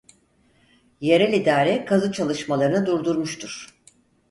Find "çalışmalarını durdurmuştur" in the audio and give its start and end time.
2.11-3.77